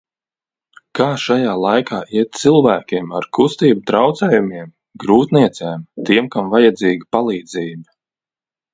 Kā 0.99 1.09
šajā 1.23 1.51
laikā 1.63 1.99
iet 2.21 2.39
cilvēkiem 2.45 3.13
ar 3.21 3.29
kustību 3.39 3.85
traucējumiem, 3.93 4.75
grūtniecēm, 5.07 5.89
tiem, 6.11 6.35
kam 6.37 6.53
vajadzīga 6.59 7.11
palīdzība? 7.17 7.89